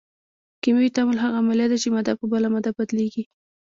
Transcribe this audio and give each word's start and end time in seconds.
کیمیاوي 0.61 0.89
تعامل 0.95 1.17
هغه 1.25 1.37
عملیه 1.43 1.67
ده 1.71 1.77
چې 1.81 1.87
ماده 1.95 2.13
په 2.19 2.25
بله 2.31 2.47
ماده 2.53 2.71
بدلیږي. 2.77 3.23